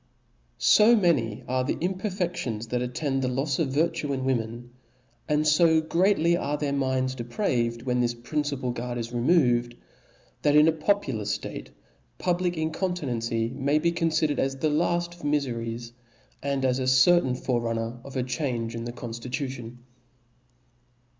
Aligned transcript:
O 0.79 0.83
O 0.93 0.95
many 0.95 1.43
are 1.47 1.63
the 1.63 1.75
imperfedions 1.79 2.69
that 2.69 2.81
attend 2.81 3.21
the 3.21 3.27
*^ 3.27 3.31
lofs 3.31 3.59
of 3.59 3.67
virtue 3.67 4.11
in 4.11 4.25
women, 4.25 4.71
and 5.29 5.47
fo 5.47 5.79
greatly 5.79 6.35
are 6.35 6.57
their 6.57 6.73
minds 6.73 7.13
depraved, 7.13 7.83
when 7.83 7.99
this 7.99 8.15
principal 8.15 8.71
guard 8.71 8.97
is 8.97 9.11
re 9.13 9.19
moved, 9.21 9.75
that 10.41 10.55
in 10.55 10.67
a 10.67 10.71
popular 10.71 11.23
ftate 11.25 11.67
public 12.17 12.57
incontinency 12.57 13.49
may 13.49 13.77
be 13.77 13.91
confidered 13.91 14.39
as 14.39 14.55
the 14.55 14.71
laft 14.71 15.13
of 15.13 15.21
miferies, 15.21 15.91
and 16.41 16.65
as 16.65 16.79
a 16.79 16.87
certain 16.87 17.35
fore 17.35 17.61
runner 17.61 17.99
of 18.03 18.15
a 18.17 18.23
change 18.23 18.73
in 18.73 18.85
the 18.85 18.91
confli 18.93 19.27
lution. 19.29 19.75